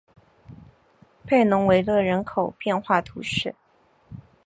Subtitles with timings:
[1.27, 3.53] 佩龙维勒人口变化图示